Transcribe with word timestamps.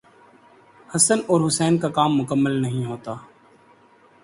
حسن 0.95 1.19
اور 1.27 1.47
حسین 1.47 1.77
کا 1.77 1.89
کام 1.89 2.17
مکمل 2.17 2.61
نہیں 2.61 2.85
ہوتا۔ 2.85 3.13